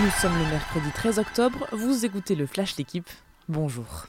[0.00, 3.08] Nous sommes le mercredi 13 octobre, vous écoutez le Flash L'équipe.
[3.48, 4.06] Bonjour.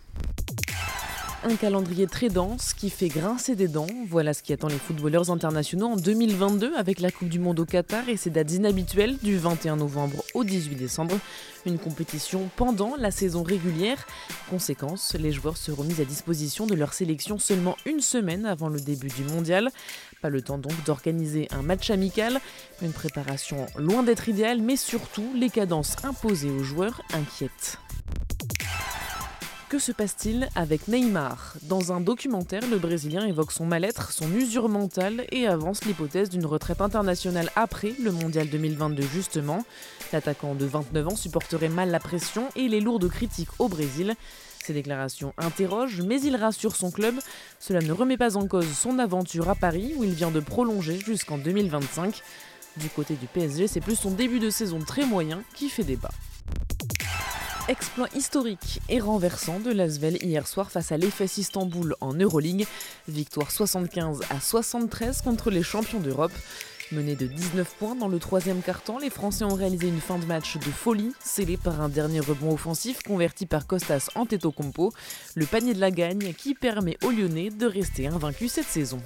[1.41, 3.87] Un calendrier très dense qui fait grincer des dents.
[4.09, 7.65] Voilà ce qui attend les footballeurs internationaux en 2022 avec la Coupe du Monde au
[7.65, 11.17] Qatar et ses dates inhabituelles du 21 novembre au 18 décembre.
[11.65, 14.05] Une compétition pendant la saison régulière.
[14.49, 18.81] Conséquence, les joueurs seront mis à disposition de leur sélection seulement une semaine avant le
[18.81, 19.69] début du mondial.
[20.21, 22.41] Pas le temps donc d'organiser un match amical.
[22.81, 27.77] Une préparation loin d'être idéale, mais surtout les cadences imposées aux joueurs inquiètent.
[29.69, 31.53] Que se passe-t-il avec Neymar?
[31.61, 36.47] Dans un documentaire, le Brésilien évoque son mal-être, son usure mentale et avance l'hypothèse d'une
[36.47, 39.63] retraite internationale après le Mondial 2022 justement.
[40.11, 44.15] L'attaquant de 29 ans supporterait mal la pression et les lourdes critiques au Brésil.
[44.65, 47.19] Ces déclarations interrogent, mais il rassure son club.
[47.59, 50.97] Cela ne remet pas en cause son aventure à Paris où il vient de prolonger
[50.97, 52.23] jusqu'en 2025.
[52.77, 56.09] Du côté du PSG, c'est plus son début de saison très moyen qui fait débat.
[57.69, 62.65] Exploit historique et renversant de l'Asvel hier soir face à l'EFS Istanbul en Euroleague.
[63.07, 66.31] Victoire 75 à 73 contre les champions d'Europe.
[66.91, 70.25] Menés de 19 points dans le troisième quart-temps, les Français ont réalisé une fin de
[70.25, 74.91] match de folie, scellée par un dernier rebond offensif converti par Costas Antetokounmpo,
[75.35, 78.99] le panier de la gagne qui permet aux Lyonnais de rester invaincus cette saison.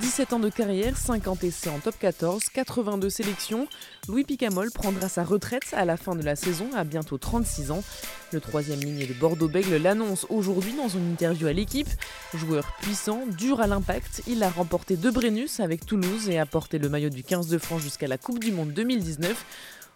[0.00, 3.68] 17 ans de carrière, 50 essais en top 14, 82 sélections.
[4.08, 7.84] Louis Picamol prendra sa retraite à la fin de la saison à bientôt 36 ans.
[8.32, 11.88] Le troisième ligne de Bordeaux-Bègle l'annonce aujourd'hui dans une interview à l'équipe.
[12.32, 16.78] Joueur puissant, dur à l'impact, il a remporté deux Brennus avec Toulouse et a porté
[16.78, 19.44] le maillot du 15 de France jusqu'à la Coupe du Monde 2019.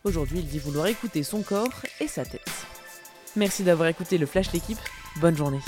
[0.05, 2.49] Aujourd'hui, il dit vouloir écouter son corps et sa tête.
[3.35, 4.79] Merci d'avoir écouté le Flash L'équipe.
[5.21, 5.61] Bonne journée.